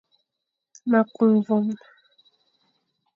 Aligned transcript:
Ma 0.89 0.99
ku 1.13 1.23
mvoom, 1.33 1.65